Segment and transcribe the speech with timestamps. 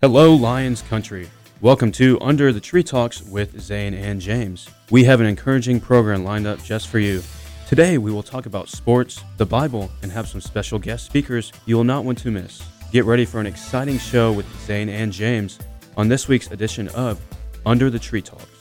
[0.00, 1.28] Hello, Lions Country.
[1.60, 4.70] Welcome to Under the Tree Talks with Zane and James.
[4.92, 7.20] We have an encouraging program lined up just for you.
[7.66, 11.74] Today, we will talk about sports, the Bible, and have some special guest speakers you
[11.74, 12.62] will not want to miss.
[12.92, 15.58] Get ready for an exciting show with Zane and James
[15.96, 17.20] on this week's edition of
[17.66, 18.57] Under the Tree Talks.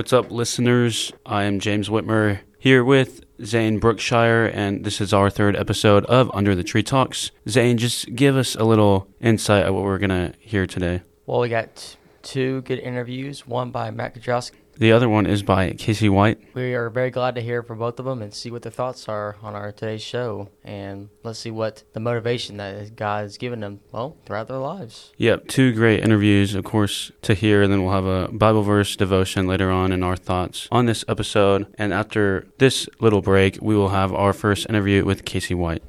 [0.00, 1.12] What's up, listeners?
[1.26, 6.30] I am James Whitmer here with Zane Brookshire, and this is our third episode of
[6.32, 7.32] Under the Tree Talks.
[7.46, 11.02] Zane, just give us a little insight of what we're going to hear today.
[11.26, 14.54] Well, we got two good interviews, one by Matt Kudrowski.
[14.80, 16.38] The other one is by Casey White.
[16.54, 19.10] We are very glad to hear from both of them and see what their thoughts
[19.10, 20.48] are on our today's show.
[20.64, 25.12] And let's see what the motivation that God has given them, well, throughout their lives.
[25.18, 27.60] Yep, two great interviews, of course, to hear.
[27.62, 31.04] And then we'll have a Bible verse devotion later on and our thoughts on this
[31.06, 31.66] episode.
[31.76, 35.82] And after this little break, we will have our first interview with Casey White.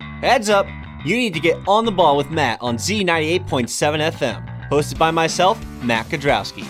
[0.00, 0.66] Heads up,
[1.04, 3.46] you need to get on the ball with Matt on Z98.7
[4.10, 6.66] FM, hosted by myself, Matt Kudrowski.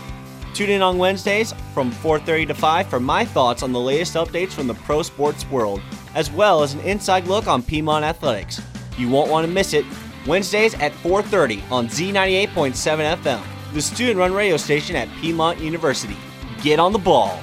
[0.56, 4.52] Tune in on Wednesdays from 4:30 to 5 for my thoughts on the latest updates
[4.52, 5.82] from the pro sports world,
[6.14, 8.62] as well as an inside look on Piedmont athletics.
[8.96, 9.84] You won't want to miss it.
[10.26, 13.42] Wednesdays at 4:30 on Z98.7 FM,
[13.74, 16.16] the student-run radio station at Piedmont University.
[16.62, 17.38] Get on the ball.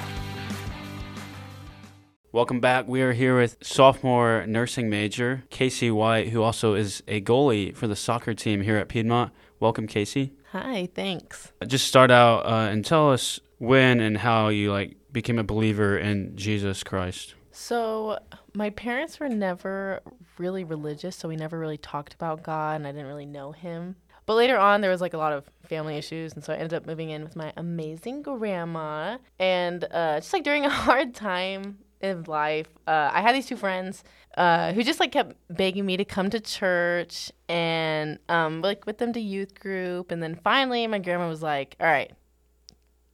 [2.32, 2.88] Welcome back.
[2.88, 7.86] We are here with sophomore nursing major Casey White, who also is a goalie for
[7.86, 9.30] the soccer team here at Piedmont.
[9.60, 10.32] Welcome, Casey.
[10.54, 11.52] Hi, thanks.
[11.66, 15.98] Just start out uh, and tell us when and how you like became a believer
[15.98, 17.34] in Jesus Christ.
[17.50, 18.20] So,
[18.54, 20.00] my parents were never
[20.38, 23.96] really religious, so we never really talked about God, and I didn't really know Him.
[24.26, 26.74] But later on, there was like a lot of family issues, and so I ended
[26.74, 29.18] up moving in with my amazing grandma.
[29.40, 33.56] And uh, just like during a hard time in life, uh, I had these two
[33.56, 34.04] friends
[34.36, 38.98] uh, who just like kept begging me to come to church and um, like with
[38.98, 40.10] them to youth group.
[40.10, 42.12] And then finally, my grandma was like, "All right,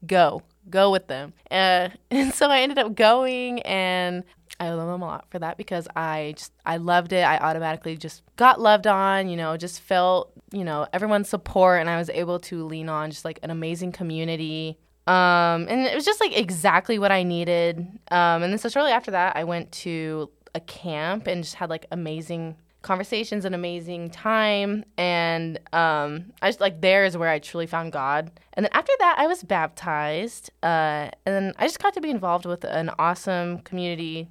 [0.07, 4.25] go, go with them." Uh, and so I ended up going, and
[4.59, 7.23] I love them a lot for that because I just I loved it.
[7.23, 11.89] I automatically just got loved on, you know, just felt you know everyone's support, and
[11.89, 14.79] I was able to lean on just like an amazing community.
[15.11, 17.79] Um, and it was just like exactly what I needed.
[18.13, 21.69] Um, and then so shortly after that, I went to a camp and just had
[21.69, 24.85] like amazing conversations and amazing time.
[24.97, 28.31] And um i just like there is where i truly found god.
[28.55, 32.11] And then after that i was baptized uh and then i just got to be
[32.11, 34.29] involved with an awesome community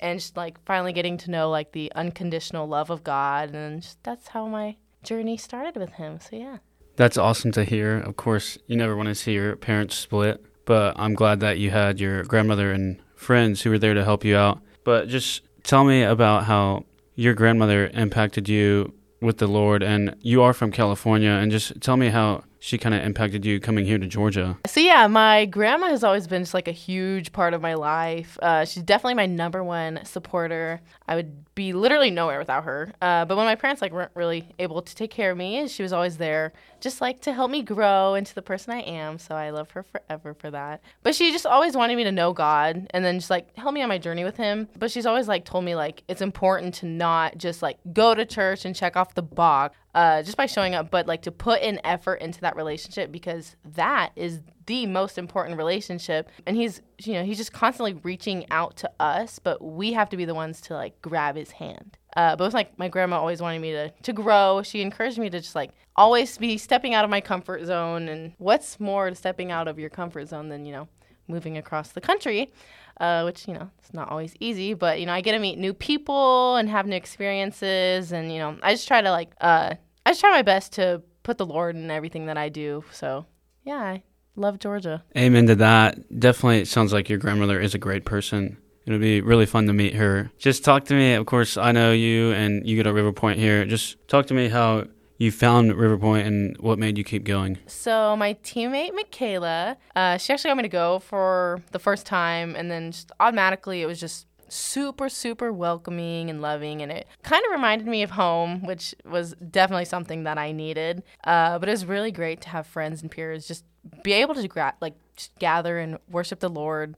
[0.00, 3.54] and just like finally getting to know like the unconditional love of god.
[3.54, 6.18] And just, that's how my journey started with him.
[6.18, 6.58] So yeah
[6.96, 7.98] That's awesome to hear.
[7.98, 11.70] Of course, you never want to see your parents split, but I'm glad that you
[11.70, 14.60] had your grandmother and friends who were there to help you out.
[14.84, 16.84] But just tell me about how
[17.14, 21.96] your grandmother impacted you with the Lord, and you are from California, and just tell
[21.96, 24.58] me how she kind of impacted you coming here to Georgia.
[24.66, 28.38] So yeah, my grandma has always been just like a huge part of my life.
[28.40, 30.80] Uh, she's definitely my number one supporter.
[31.06, 32.92] I would be literally nowhere without her.
[33.00, 35.82] Uh, but when my parents like weren't really able to take care of me, she
[35.82, 39.18] was always there, just like to help me grow into the person I am.
[39.18, 40.82] So I love her forever for that.
[41.02, 43.82] But she just always wanted me to know God and then just like help me
[43.82, 44.68] on my journey with Him.
[44.78, 48.24] But she's always like told me like it's important to not just like go to
[48.24, 51.62] church and check off the box uh, just by showing up, but like to put
[51.62, 56.30] in effort into that relationship because that is the most important relationship.
[56.46, 60.16] And he's, you know, he's just constantly reaching out to us, but we have to
[60.16, 61.98] be the ones to like grab his hand.
[62.16, 64.62] Uh, but with like my grandma always wanted me to to grow.
[64.62, 68.08] She encouraged me to just like always be stepping out of my comfort zone.
[68.08, 70.88] And what's more to stepping out of your comfort zone than you know
[71.26, 72.52] moving across the country?
[73.00, 75.58] uh, which you know it's not always easy but you know i get to meet
[75.58, 79.74] new people and have new experiences and you know i just try to like uh,
[80.06, 83.26] i just try my best to put the lord in everything that i do so
[83.64, 83.98] yeah
[84.36, 86.18] love georgia Amen to that.
[86.18, 88.56] Definitely, it sounds like your grandmother is a great person.
[88.86, 90.30] It'll be really fun to meet her.
[90.38, 91.14] Just talk to me.
[91.14, 93.64] Of course, I know you, and you go to River Point here.
[93.64, 94.84] Just talk to me how
[95.16, 97.58] you found River Point and what made you keep going.
[97.66, 102.54] So my teammate Michaela, uh, she actually got me to go for the first time,
[102.56, 107.44] and then just automatically it was just super super welcoming and loving, and it kind
[107.46, 111.02] of reminded me of home, which was definitely something that I needed.
[111.24, 113.64] Uh, but it was really great to have friends and peers just
[114.02, 114.94] be able to gra- like
[115.38, 116.96] gather and worship the Lord.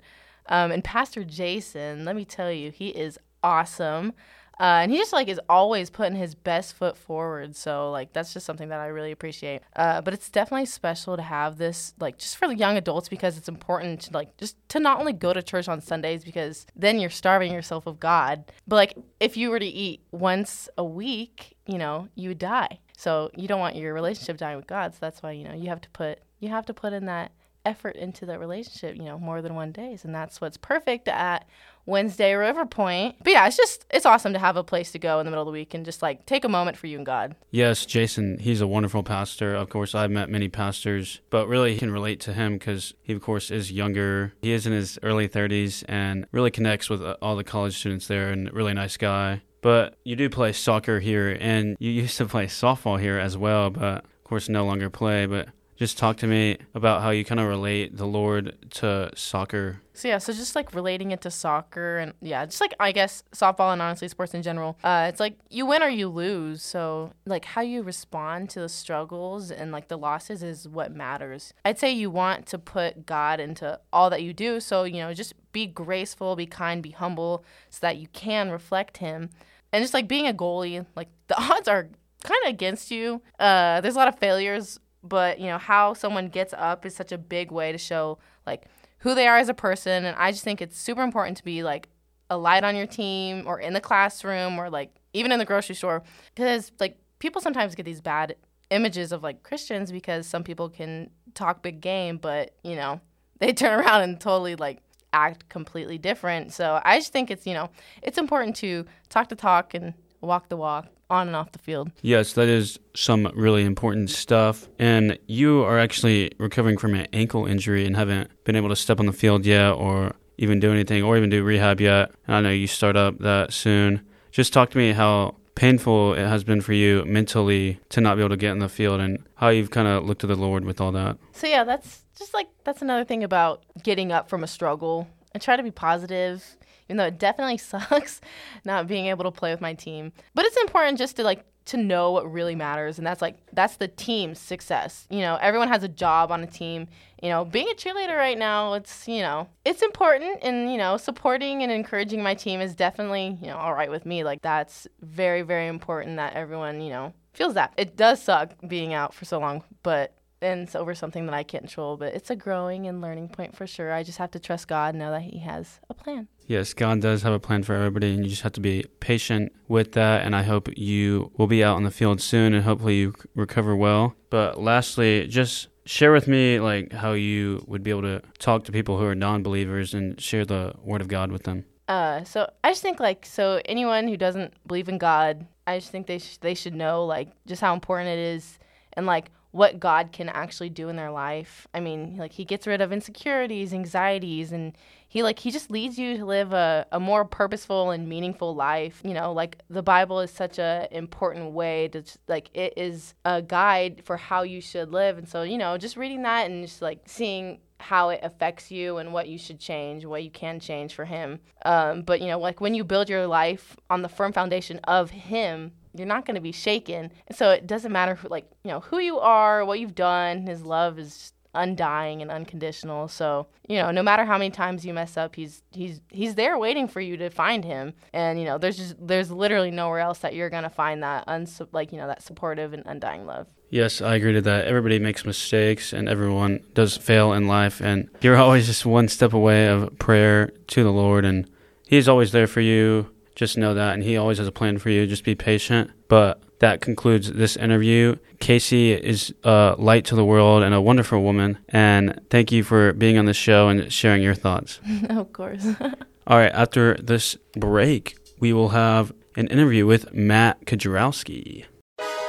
[0.48, 4.12] Um, and Pastor Jason, let me tell you, he is awesome.
[4.58, 7.54] Uh, and he just like is always putting his best foot forward.
[7.54, 9.60] So like that's just something that I really appreciate.
[9.74, 13.36] Uh, but it's definitely special to have this like just for the young adults because
[13.36, 16.98] it's important to like just to not only go to church on Sundays because then
[16.98, 21.56] you're starving yourself of God, but like if you were to eat once a week,
[21.66, 22.78] you know, you would die.
[22.96, 24.94] So you don't want your relationship dying with God.
[24.94, 27.32] So that's why you know you have to put you have to put in that
[27.66, 30.04] effort into the relationship, you know, more than one days.
[30.04, 31.46] And that's what's perfect at
[31.84, 33.16] Wednesday River Point.
[33.22, 35.42] But yeah, it's just it's awesome to have a place to go in the middle
[35.42, 37.34] of the week and just like take a moment for you and God.
[37.50, 39.54] Yes, Jason, he's a wonderful pastor.
[39.54, 43.20] Of course, I've met many pastors, but really can relate to him because he, of
[43.20, 44.32] course, is younger.
[44.40, 48.06] He is in his early 30s and really connects with uh, all the college students
[48.06, 49.42] there and really nice guy.
[49.60, 53.70] But you do play soccer here, and you used to play softball here as well,
[53.70, 55.26] but of course, no longer play.
[55.26, 59.82] But just talk to me about how you kind of relate the Lord to soccer.
[59.92, 63.22] So yeah, so just like relating it to soccer and yeah, just like I guess
[63.32, 64.78] softball and honestly sports in general.
[64.82, 66.62] Uh, it's like you win or you lose.
[66.62, 71.52] So like how you respond to the struggles and like the losses is what matters.
[71.64, 74.60] I'd say you want to put God into all that you do.
[74.60, 78.98] So you know just be graceful, be kind, be humble, so that you can reflect
[78.98, 79.30] Him.
[79.72, 81.88] And just like being a goalie, like the odds are
[82.24, 83.20] kind of against you.
[83.38, 87.12] Uh, there's a lot of failures but you know how someone gets up is such
[87.12, 88.66] a big way to show like
[88.98, 91.62] who they are as a person and i just think it's super important to be
[91.62, 91.88] like
[92.30, 95.74] a light on your team or in the classroom or like even in the grocery
[95.74, 96.02] store
[96.34, 98.36] because like people sometimes get these bad
[98.70, 103.00] images of like christians because some people can talk big game but you know
[103.38, 104.80] they turn around and totally like
[105.12, 106.52] act completely different.
[106.52, 107.70] So i just think it's you know
[108.02, 111.90] it's important to talk the talk and walk the walk on and off the field.
[112.02, 114.68] Yes, that is some really important stuff.
[114.78, 119.00] And you are actually recovering from an ankle injury and haven't been able to step
[119.00, 122.10] on the field yet or even do anything or even do rehab yet.
[122.26, 124.04] And I know you start up that soon.
[124.30, 128.22] Just talk to me how painful it has been for you mentally to not be
[128.22, 130.64] able to get in the field and how you've kind of looked to the Lord
[130.64, 131.16] with all that.
[131.32, 135.08] So, yeah, that's just like that's another thing about getting up from a struggle.
[135.36, 136.56] I try to be positive
[136.88, 138.20] even though it definitely sucks
[138.64, 140.12] not being able to play with my team.
[140.34, 143.76] But it's important just to like to know what really matters and that's like that's
[143.76, 145.06] the team's success.
[145.10, 146.86] You know everyone has a job on a team.
[147.22, 150.96] You know being a cheerleader right now it's you know it's important and you know
[150.96, 154.22] supporting and encouraging my team is definitely you know all right with me.
[154.24, 157.74] Like that's very very important that everyone you know feels that.
[157.76, 161.42] It does suck being out for so long but and it's over something that I
[161.42, 163.92] can't control, but it's a growing and learning point for sure.
[163.92, 166.28] I just have to trust God and know that He has a plan.
[166.46, 169.52] Yes, God does have a plan for everybody, and you just have to be patient
[169.68, 170.24] with that.
[170.24, 173.74] And I hope you will be out on the field soon, and hopefully you recover
[173.74, 174.14] well.
[174.30, 178.72] But lastly, just share with me like how you would be able to talk to
[178.72, 181.64] people who are non-believers and share the word of God with them.
[181.88, 185.92] Uh, so I just think like so anyone who doesn't believe in God, I just
[185.92, 188.58] think they sh- they should know like just how important it is
[188.94, 191.66] and like what God can actually do in their life.
[191.72, 194.76] I mean, like he gets rid of insecurities, anxieties, and
[195.08, 199.00] he like he just leads you to live a, a more purposeful and meaningful life.
[199.02, 203.40] You know, like the Bible is such a important way to like it is a
[203.40, 205.16] guide for how you should live.
[205.16, 208.98] And so, you know, just reading that and just like seeing how it affects you
[208.98, 211.40] and what you should change, what you can change for him.
[211.64, 215.10] Um, but you know, like when you build your life on the firm foundation of
[215.10, 217.12] him, you're not going to be shaken.
[217.32, 220.46] So it doesn't matter who, like, you know, who you are, what you've done.
[220.46, 223.08] His love is undying and unconditional.
[223.08, 226.58] So, you know, no matter how many times you mess up, he's he's he's there
[226.58, 227.94] waiting for you to find him.
[228.12, 231.24] And, you know, there's just there's literally nowhere else that you're going to find that
[231.26, 233.48] uns- like, you know, that supportive and undying love.
[233.68, 234.66] Yes, I agree to that.
[234.66, 239.32] Everybody makes mistakes and everyone does fail in life and you're always just one step
[239.32, 241.50] away of prayer to the Lord and
[241.88, 243.94] he's always there for you just know that.
[243.94, 245.06] And He always has a plan for you.
[245.06, 245.92] Just be patient.
[246.08, 248.16] But that concludes this interview.
[248.40, 251.58] Casey is a light to the world and a wonderful woman.
[251.68, 254.80] And thank you for being on the show and sharing your thoughts.
[255.10, 255.66] of course.
[256.26, 256.52] All right.
[256.52, 261.66] After this break, we will have an interview with Matt Kajrowski.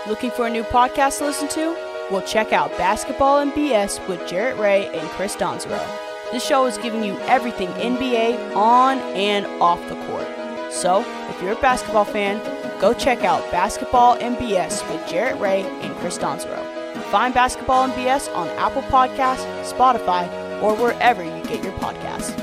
[0.07, 1.75] Looking for a new podcast to listen to?
[2.11, 5.85] Well, check out Basketball and BS with Jarrett Ray and Chris Donzero.
[6.31, 10.27] This show is giving you everything NBA on and off the court.
[10.77, 12.37] So, if you're a basketball fan,
[12.79, 16.63] go check out Basketball and BS with Jarrett Ray and Chris Donzero.
[17.05, 20.31] Find Basketball and BS on Apple Podcasts, Spotify,
[20.61, 22.37] or wherever you get your podcasts.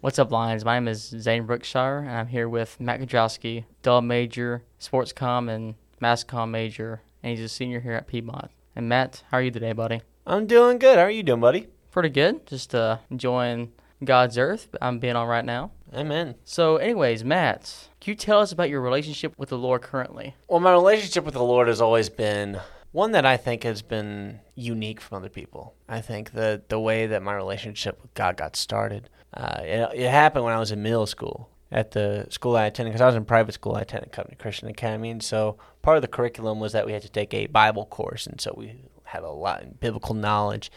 [0.00, 0.64] What's up, Lions?
[0.64, 5.48] My name is Zane Brookshire, and I'm here with Matt Kajrowski, Dub major, sports com,
[5.48, 8.50] and mass com major, and he's a senior here at Piedmont.
[8.74, 10.02] And Matt, how are you today, buddy?
[10.28, 10.98] I'm doing good.
[10.98, 11.68] How are you doing, buddy?
[11.90, 12.46] Pretty good.
[12.46, 13.72] Just uh, enjoying
[14.04, 14.68] God's earth.
[14.82, 15.70] I'm being on right now.
[15.94, 16.34] Amen.
[16.44, 20.36] So, anyways, Matt, can you tell us about your relationship with the Lord currently?
[20.46, 22.60] Well, my relationship with the Lord has always been
[22.92, 25.74] one that I think has been unique from other people.
[25.88, 30.10] I think that the way that my relationship with God got started, uh, it, it
[30.10, 33.14] happened when I was in middle school at the school I attended because I was
[33.14, 33.76] in private school.
[33.76, 37.02] I attended Covenant Christian Academy, and so part of the curriculum was that we had
[37.02, 38.74] to take a Bible course, and so we
[39.08, 40.70] had a lot of biblical knowledge.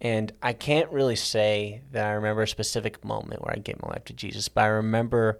[0.00, 3.88] And I can't really say that I remember a specific moment where I gave my
[3.88, 5.38] life to Jesus, but I remember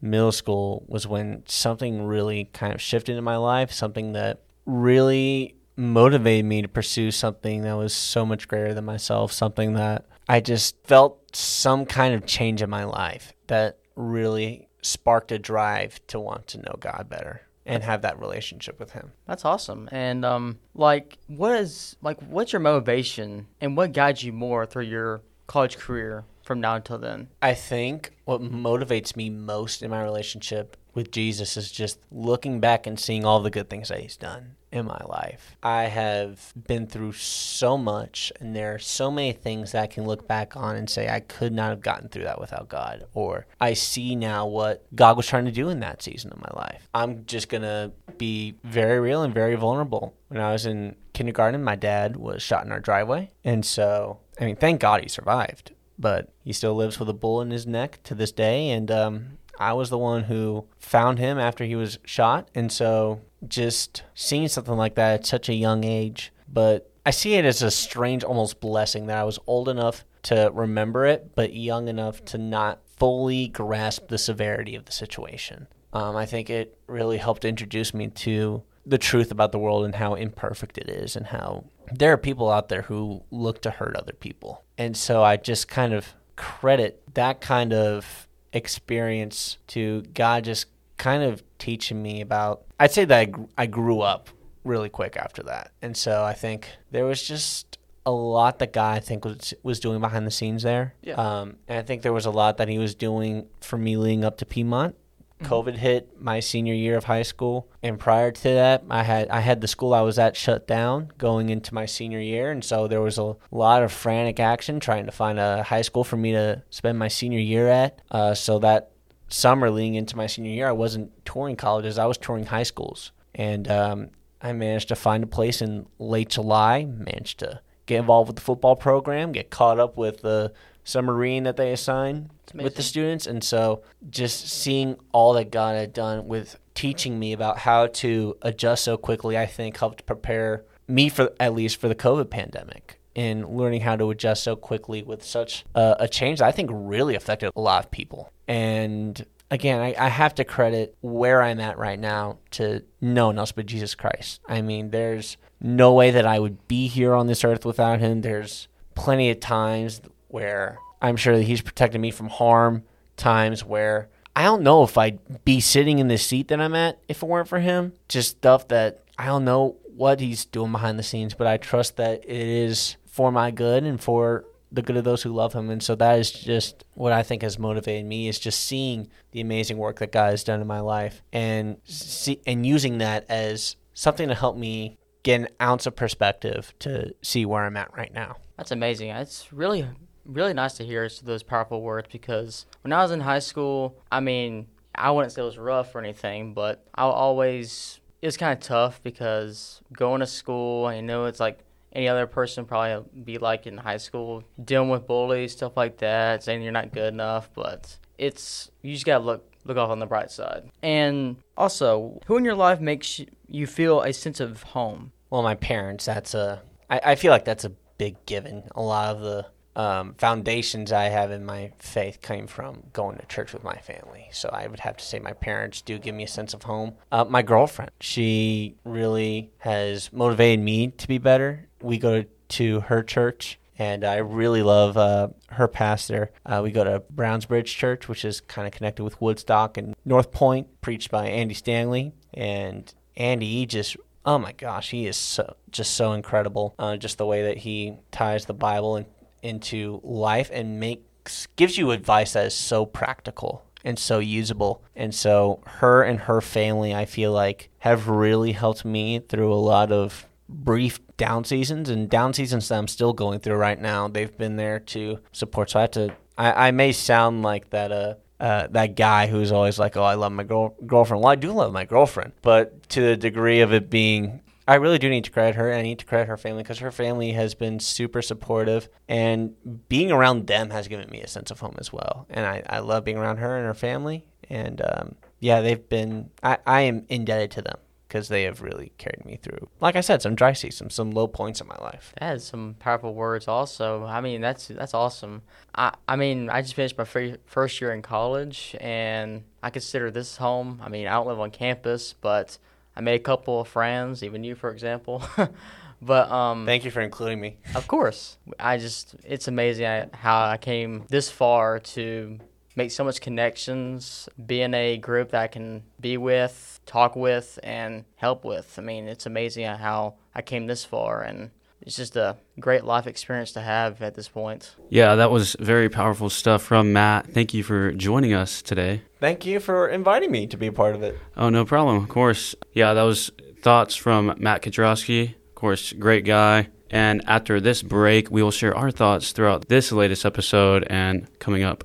[0.00, 5.56] middle school was when something really kind of shifted in my life, something that really
[5.76, 10.40] motivated me to pursue something that was so much greater than myself, something that I
[10.40, 16.20] just felt some kind of change in my life that really sparked a drive to
[16.20, 19.12] want to know God better and have that relationship with him.
[19.26, 19.88] That's awesome.
[19.92, 24.84] And um like what is like what's your motivation and what guides you more through
[24.84, 27.28] your college career from now until then?
[27.42, 32.86] I think what motivates me most in my relationship with Jesus is just looking back
[32.86, 35.56] and seeing all the good things that he's done in my life.
[35.62, 40.04] I have been through so much, and there are so many things that I can
[40.04, 43.04] look back on and say, I could not have gotten through that without God.
[43.12, 46.50] Or I see now what God was trying to do in that season of my
[46.54, 46.88] life.
[46.94, 50.14] I'm just going to be very real and very vulnerable.
[50.28, 53.30] When I was in kindergarten, my dad was shot in our driveway.
[53.44, 55.72] And so, I mean, thank God he survived.
[55.98, 58.70] But he still lives with a bullet in his neck to this day.
[58.70, 62.48] And um, I was the one who found him after he was shot.
[62.54, 67.34] And so just seeing something like that at such a young age, but I see
[67.34, 71.54] it as a strange, almost blessing that I was old enough to remember it, but
[71.54, 75.68] young enough to not fully grasp the severity of the situation.
[75.92, 79.94] Um, I think it really helped introduce me to the truth about the world and
[79.94, 83.96] how imperfect it is, and how there are people out there who look to hurt
[83.96, 84.64] other people.
[84.78, 90.66] And so I just kind of credit that kind of experience to God just
[90.96, 92.62] kind of teaching me about.
[92.80, 94.30] I'd say that I, I grew up
[94.64, 98.96] really quick after that, and so I think there was just a lot that God
[98.96, 100.94] I think was was doing behind the scenes there.
[101.02, 101.14] Yeah.
[101.14, 104.24] Um, and I think there was a lot that He was doing for me leading
[104.24, 104.94] up to Piedmont.
[105.42, 109.40] COVID hit my senior year of high school, and prior to that, I had I
[109.40, 112.88] had the school I was at shut down going into my senior year, and so
[112.88, 116.32] there was a lot of frantic action trying to find a high school for me
[116.32, 118.02] to spend my senior year at.
[118.10, 118.90] Uh, so that
[119.28, 123.12] summer leading into my senior year, I wasn't touring colleges; I was touring high schools,
[123.34, 124.10] and um,
[124.42, 126.84] I managed to find a place in late July.
[126.84, 130.52] Managed to get involved with the football program, get caught up with the
[130.88, 135.92] submarine that they assign with the students, and so just seeing all that God had
[135.92, 141.10] done with teaching me about how to adjust so quickly, I think helped prepare me
[141.10, 142.94] for at least for the COVID pandemic.
[143.14, 146.70] In learning how to adjust so quickly with such a, a change that I think
[146.72, 148.32] really affected a lot of people.
[148.46, 153.38] And again, I, I have to credit where I'm at right now to no one
[153.40, 154.40] else but Jesus Christ.
[154.46, 158.20] I mean, there's no way that I would be here on this earth without him.
[158.20, 162.84] There's plenty of times where I'm sure that he's protected me from harm,
[163.16, 167.00] times where I don't know if I'd be sitting in the seat that I'm at
[167.08, 167.92] if it weren't for him.
[168.08, 171.96] Just stuff that I don't know what he's doing behind the scenes, but I trust
[171.96, 175.70] that it is for my good and for the good of those who love him.
[175.70, 179.40] And so that is just what I think has motivated me is just seeing the
[179.40, 183.76] amazing work that God has done in my life and see, and using that as
[183.94, 188.12] something to help me get an ounce of perspective to see where I'm at right
[188.12, 188.36] now.
[188.56, 189.10] That's amazing.
[189.10, 189.88] It's really,
[190.28, 194.20] really nice to hear those powerful words because when I was in high school, I
[194.20, 198.52] mean, I wouldn't say it was rough or anything, but I always, it was kind
[198.52, 201.60] of tough because going to school, I know it's like
[201.92, 206.44] any other person probably be like in high school, dealing with bullies, stuff like that,
[206.44, 210.06] saying you're not good enough, but it's, you just gotta look, look off on the
[210.06, 210.70] bright side.
[210.82, 215.12] And also, who in your life makes you feel a sense of home?
[215.30, 218.64] Well, my parents, that's a, I, I feel like that's a big given.
[218.74, 219.46] A lot of the
[219.78, 224.28] um, foundations I have in my faith came from going to church with my family.
[224.32, 226.94] So I would have to say my parents do give me a sense of home.
[227.12, 231.68] Uh, my girlfriend, she really has motivated me to be better.
[231.80, 233.58] We go to her church.
[233.80, 236.32] And I really love uh, her pastor.
[236.44, 239.94] Uh, we go to Browns Bridge Church, which is kind of connected with Woodstock and
[240.04, 242.12] North Point, preached by Andy Stanley.
[242.34, 243.96] And Andy, he just
[244.28, 246.74] oh my gosh, he is so just so incredible.
[246.78, 249.06] Uh, just the way that he ties the Bible in,
[249.42, 254.82] into life and makes gives you advice that is so practical and so usable.
[254.96, 259.56] And so her and her family, I feel like, have really helped me through a
[259.56, 264.08] lot of brief down seasons and down seasons that I'm still going through right now.
[264.08, 265.70] They've been there to support.
[265.70, 266.16] So I have to.
[266.36, 267.92] I, I may sound like that.
[267.92, 271.34] Uh, uh, that guy who's always like, "Oh, I love my girl- girlfriend." Well, I
[271.34, 275.24] do love my girlfriend, but to the degree of it being, I really do need
[275.24, 275.70] to credit her.
[275.70, 279.54] and I need to credit her family because her family has been super supportive, and
[279.88, 282.26] being around them has given me a sense of home as well.
[282.28, 286.30] And I, I love being around her and her family, and um, yeah, they've been.
[286.42, 289.68] I, I am indebted to them because they have really carried me through.
[289.80, 292.12] Like I said, some dry seasons, some low points in my life.
[292.20, 293.48] That is some powerful words.
[293.48, 295.42] Also, I mean that's that's awesome.
[295.74, 300.10] I I mean I just finished my fir- first year in college, and I consider
[300.10, 300.80] this home.
[300.82, 302.58] I mean I don't live on campus, but
[302.98, 305.22] I made a couple of friends, even you, for example.
[306.02, 307.56] but um, Thank you for including me.
[307.76, 312.38] of course, I just it's amazing I- how I came this far to
[312.74, 317.58] make so much connections, be in a group that I can be with, talk with,
[317.62, 318.78] and help with.
[318.78, 323.06] I mean, it's amazing how I came this far, and it's just a great life
[323.06, 324.74] experience to have at this point.
[324.90, 327.28] Yeah, that was very powerful stuff from Matt.
[327.28, 329.02] Thank you for joining us today.
[329.20, 331.18] Thank you for inviting me to be a part of it.
[331.36, 331.96] Oh, no problem.
[331.96, 332.54] Of course.
[332.72, 333.30] Yeah, that was
[333.62, 335.34] thoughts from Matt Kudrowski.
[335.34, 336.68] Of course, great guy.
[336.90, 341.62] And after this break, we will share our thoughts throughout this latest episode and coming
[341.62, 341.84] up.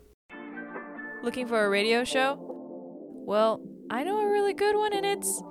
[1.24, 2.38] Looking for a radio show?
[2.40, 5.42] Well, I know a really good one, and it's.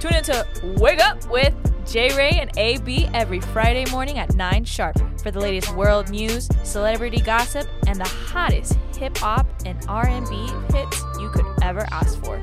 [0.00, 0.46] Tune into
[0.78, 1.54] Wake Up with
[1.86, 6.48] J Ray and AB every Friday morning at 9 sharp for the latest world news,
[6.62, 12.42] celebrity gossip, and the hottest hip hop and R&B hits you could ever ask for.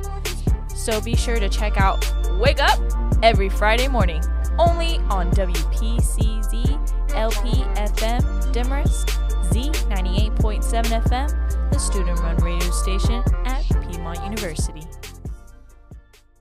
[0.76, 2.06] So be sure to check out
[2.40, 2.80] Wake Up
[3.24, 4.22] every Friday morning,
[4.58, 9.08] only on WPCZ LP FM Demorest
[9.50, 14.84] Z98.7 FM, the student run radio station at Piedmont University.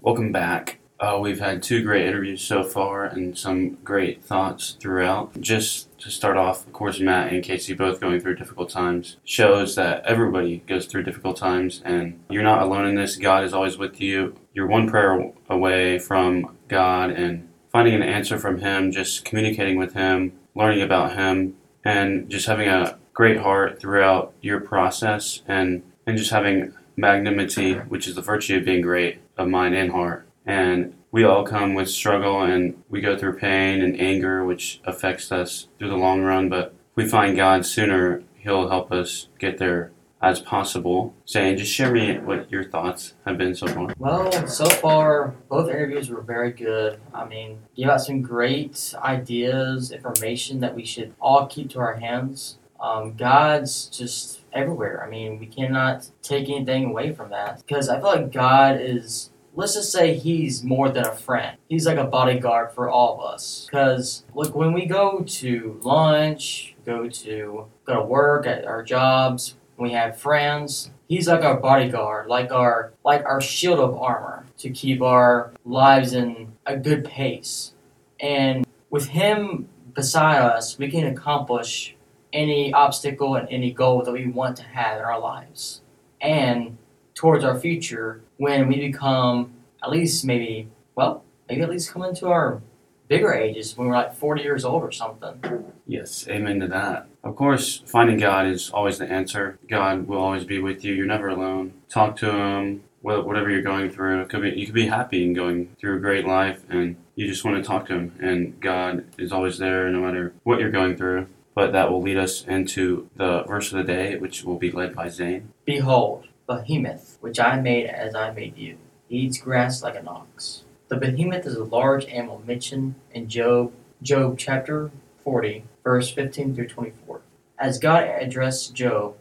[0.00, 0.77] Welcome back.
[1.00, 5.40] Uh, we've had two great interviews so far and some great thoughts throughout.
[5.40, 9.76] Just to start off, of course, Matt and Casey both going through difficult times shows
[9.76, 13.16] that everybody goes through difficult times and you're not alone in this.
[13.16, 14.34] God is always with you.
[14.52, 19.94] You're one prayer away from God and finding an answer from Him, just communicating with
[19.94, 26.18] Him, learning about Him, and just having a great heart throughout your process and, and
[26.18, 30.27] just having magnanimity, which is the virtue of being great of mind and heart.
[30.48, 35.30] And we all come with struggle and we go through pain and anger, which affects
[35.30, 36.48] us through the long run.
[36.48, 41.14] But if we find God sooner, He'll help us get there as possible.
[41.28, 43.94] Zane, just share me what your thoughts have been so far.
[43.98, 46.98] Well, so far, both interviews were very good.
[47.12, 51.96] I mean, gave out some great ideas, information that we should all keep to our
[51.96, 52.58] hands.
[52.80, 55.04] Um, God's just everywhere.
[55.04, 59.30] I mean, we cannot take anything away from that because I feel like God is.
[59.58, 61.58] Let's just say he's more than a friend.
[61.68, 63.66] He's like a bodyguard for all of us.
[63.66, 69.56] Because look, when we go to lunch, go to go to work at our jobs,
[69.76, 70.92] we have friends.
[71.08, 76.12] He's like our bodyguard, like our like our shield of armor to keep our lives
[76.12, 77.74] in a good pace.
[78.20, 81.96] And with him beside us, we can accomplish
[82.32, 85.82] any obstacle and any goal that we want to have in our lives.
[86.20, 86.78] And
[87.16, 92.28] towards our future, when we become at least maybe well, maybe at least come into
[92.28, 92.60] our
[93.08, 95.64] bigger ages when we're like 40 years old or something.
[95.86, 97.08] Yes, amen to that.
[97.24, 99.58] Of course, finding God is always the answer.
[99.68, 100.94] God will always be with you.
[100.94, 101.74] You're never alone.
[101.88, 102.84] Talk to Him.
[103.00, 106.00] Whatever you're going through, it could be you could be happy and going through a
[106.00, 108.12] great life, and you just want to talk to Him.
[108.20, 111.28] And God is always there, no matter what you're going through.
[111.54, 114.94] But that will lead us into the verse of the day, which will be led
[114.94, 115.52] by Zane.
[115.64, 120.64] Behold, behemoth, which I made as I made you, eats grass like an ox.
[120.88, 124.90] The behemoth is a large animal mentioned in Job, Job chapter
[125.22, 127.20] 40, verse 15 through 24.
[127.58, 129.14] As God addressed Job,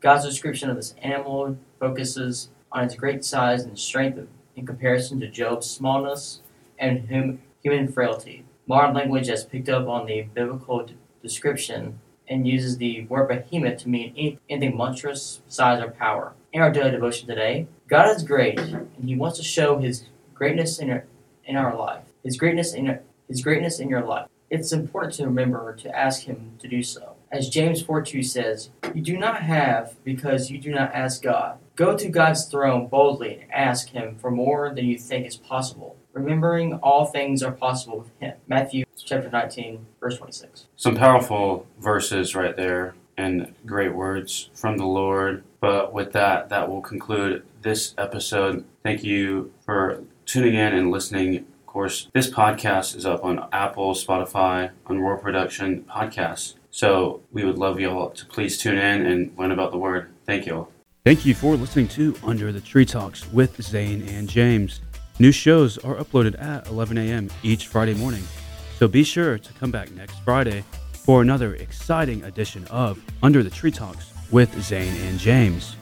[0.00, 4.18] God's description of this animal focuses on its great size and strength
[4.56, 6.40] in comparison to Job's smallness
[6.78, 8.44] and hum- human frailty.
[8.66, 10.86] Modern language has picked up on the biblical
[11.22, 16.32] description and uses the word behemoth to mean anything monstrous, size, or power.
[16.52, 20.78] In our daily devotion today, God is great, and He wants to show His greatness
[20.78, 21.04] in our,
[21.44, 22.04] in our life.
[22.22, 24.28] His greatness in His greatness in your life.
[24.50, 27.16] It's important to remember to ask Him to do so.
[27.32, 31.58] As James 4 2 says, You do not have because you do not ask God.
[31.76, 35.96] Go to God's throne boldly and ask Him for more than you think is possible,
[36.14, 38.36] remembering all things are possible with Him.
[38.48, 40.66] Matthew chapter 19, verse 26.
[40.76, 45.44] Some powerful verses right there and great words from the Lord.
[45.60, 48.64] But with that, that will conclude this episode.
[48.82, 53.94] Thank you for tuning in and listening, of course, this podcast is up on Apple,
[53.94, 56.54] Spotify, on Roar Production Podcasts.
[56.70, 60.10] So we would love y'all to please tune in and learn about the word.
[60.26, 60.70] Thank you all.
[61.04, 64.80] Thank you for listening to Under the Tree Talks with Zane and James.
[65.20, 67.30] New shows are uploaded at 11 a.m.
[67.44, 68.24] each Friday morning.
[68.78, 73.50] So be sure to come back next Friday for another exciting edition of Under the
[73.50, 75.76] Tree Talks with Zane and James.